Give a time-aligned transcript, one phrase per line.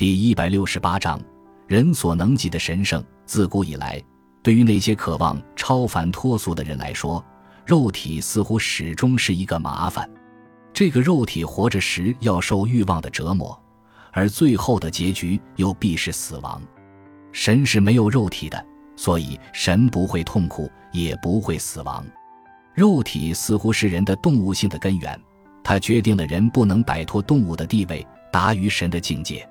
[0.00, 1.20] 第一百六十八章，
[1.66, 3.04] 人所能及的神圣。
[3.26, 4.02] 自古以来，
[4.42, 7.22] 对于那些渴望超凡脱俗的人来说，
[7.66, 10.08] 肉体似乎始终是一个麻烦。
[10.72, 13.54] 这个肉体活着时要受欲望的折磨，
[14.10, 16.62] 而最后的结局又必是死亡。
[17.30, 18.64] 神是没有肉体的，
[18.96, 22.02] 所以神不会痛苦，也不会死亡。
[22.72, 25.20] 肉体似乎是人的动物性的根源，
[25.62, 29.46] 它决定了人不能摆脱动物的地位，达于神的境界。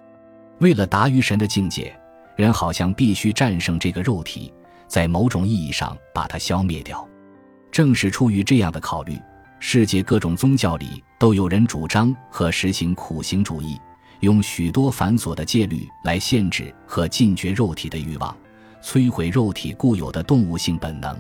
[0.60, 1.98] 为了达于神的境界，
[2.36, 4.54] 人好像必须战胜这个肉体，
[4.88, 7.08] 在某种意义上把它消灭掉。
[7.72, 9.17] 正是出于这样的考虑，
[9.59, 13.80] 世界各种宗教里都有人主张和实行苦行主义，
[14.20, 18.36] 用许多繁琐的戒律来限制和禁绝肉体的欲望，
[18.84, 21.17] 摧毁肉体固有的动物性本能。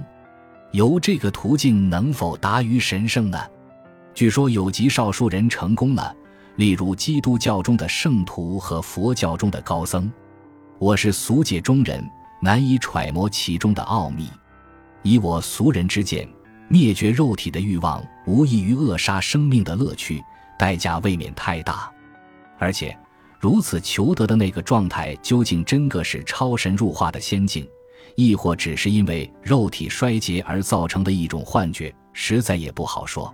[0.71, 3.39] 由这个途径能否达于神圣呢？
[4.13, 6.13] 据说有极少数人成功了，
[6.55, 10.11] 例如基督教中的圣徒和佛教中的高僧。
[10.77, 12.03] 我是俗界中人，
[12.41, 14.29] 难以揣摩其中的奥秘。
[15.01, 16.27] 以我俗人之见，
[16.67, 20.21] 灭绝肉体的欲望无异于扼杀生命的乐趣，
[20.57, 21.91] 代价未免太大。
[22.57, 22.97] 而且，
[23.39, 27.67] 如此求得的那个状态，究竟真个是超神入化的仙境？
[28.15, 33.33] 亦或只是因为肉体衰竭而造成的一种幻觉，实在也不好说。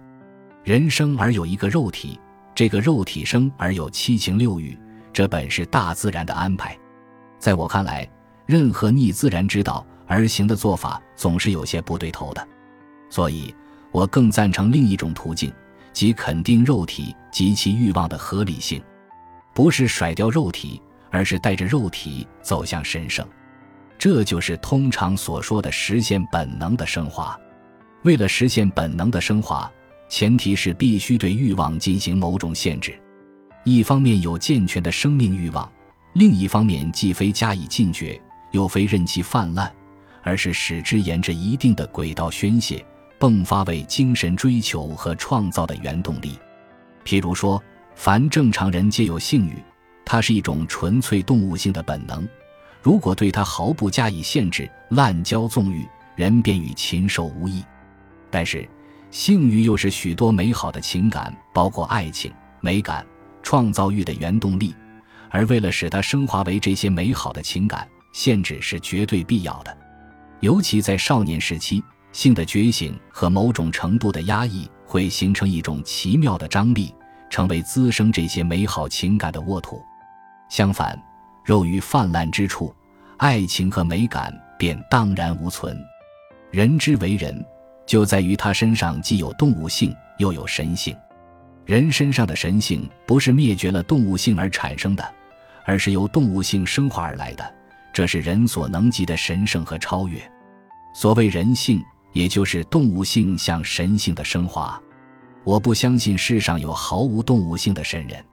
[0.63, 2.19] 人生而有一个肉体，
[2.55, 4.79] 这个肉体生而有七情六欲，
[5.11, 6.75] 这本是大自然的安排。
[7.37, 8.09] 在我看来，
[8.45, 12.47] 任何逆自然之道而行的做法，总是有些不对头的。
[13.09, 13.53] 所以，
[13.91, 15.51] 我更赞成另一种途径，
[15.91, 18.81] 即肯定肉体及其欲望的合理性，
[19.53, 23.27] 不是甩掉肉体，而是带着肉体走向神圣。
[23.97, 27.37] 这就是通常所说的实现本能的升华。
[28.03, 29.69] 为了实现本能的升华，
[30.07, 32.97] 前提是必须对欲望进行某种限制。
[33.63, 35.71] 一方面有健全的生命欲望，
[36.13, 38.19] 另一方面既非加以禁绝，
[38.51, 39.71] 又非任其泛滥，
[40.21, 42.85] 而是使之沿着一定的轨道宣泄、
[43.19, 46.37] 迸发，为精神追求和创造的原动力。
[47.03, 47.61] 譬如说，
[47.95, 49.55] 凡正常人皆有性欲，
[50.05, 52.27] 它是一种纯粹动物性的本能。
[52.81, 55.83] 如果对它毫不加以限制，滥交纵欲，
[56.15, 57.63] 人便与禽兽无异。
[58.29, 58.67] 但是，
[59.15, 63.07] 性欲又是许多美好的情感，包括爱情、美感、
[63.41, 64.75] 创造欲的原动力。
[65.29, 69.75] 而为了使它升华为这些美好的情感，限制是绝对必要的。
[70.41, 71.81] 尤其在少年时期，
[72.11, 76.93] 性的觉醒和某种程度的压抑，会形成一种奇妙的张力，
[77.29, 79.81] 成为滋生这些美好情感的沃土。
[80.49, 81.01] 相反，
[81.45, 82.75] 肉欲泛滥之处，
[83.15, 85.81] 爱情和美感便荡然无存。
[86.51, 87.45] 人之为人，
[87.85, 90.95] 就在于他身上既有动物性，又有神性。
[91.65, 95.13] 人身上的神性不是灭绝了动物性而产生的，
[95.65, 97.53] 而是由动物性升华而来的。
[97.93, 100.19] 这是人所能及的神圣和超越。
[100.93, 101.81] 所谓人性，
[102.13, 104.79] 也就是动物性向神性的升华。
[105.43, 108.23] 我不相信世上有毫无动物性的神人，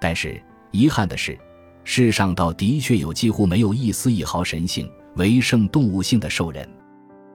[0.00, 1.38] 但是遗憾的是。
[1.86, 6.66] 世上倒的确有几乎没有一丝一毫神性、唯圣动物性的兽人，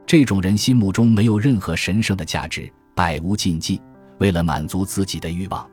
[0.09, 3.79] 这种人心目中没有任何神圣的价值，百无禁忌，
[4.17, 5.69] 为了满足自己的欲望，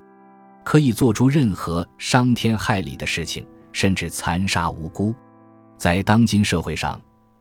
[0.62, 5.14] 可以做出任何伤天害理的事情，甚至残杀无辜。
[5.78, 7.00] 在当今社会上，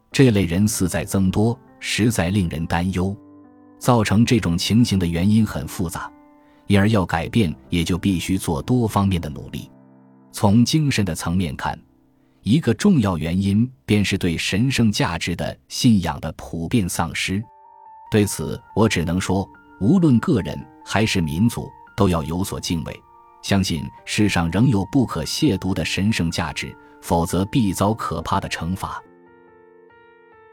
[0.10, 3.14] 这类人似在增多，实在令人担忧。
[3.78, 6.10] 造成这种情形的原因很复杂，
[6.68, 9.70] 因而要改变，也就必须做多方面的努力。
[10.32, 11.78] 从精神的层面看，
[12.46, 17.44] 一个重要原因便是对神圣价值的信仰的普遍丧失。
[18.12, 19.50] 对此，我只能说，
[19.82, 20.56] 无论个人
[20.86, 21.68] 还是民族，
[21.98, 22.96] 都要有所敬畏，
[23.42, 29.02] 相信世上仍有不可亵渎的神圣价值，否则必遭可怕的惩罚。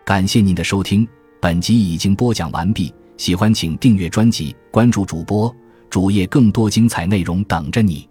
[0.03, 1.07] 感谢您的收听，
[1.43, 2.91] 本集已经播讲完毕。
[3.19, 5.55] 喜欢请订阅专辑，关注主播
[5.91, 8.09] 主页，更多精彩内容等着你。